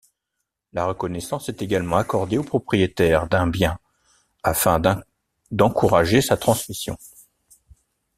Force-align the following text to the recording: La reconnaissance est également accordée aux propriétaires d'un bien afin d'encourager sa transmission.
La 0.73 0.85
reconnaissance 0.87 1.47
est 1.49 1.61
également 1.61 1.97
accordée 1.97 2.39
aux 2.39 2.43
propriétaires 2.43 3.27
d'un 3.27 3.45
bien 3.45 3.77
afin 4.41 4.81
d'encourager 5.51 6.23
sa 6.23 6.37
transmission. 6.37 6.97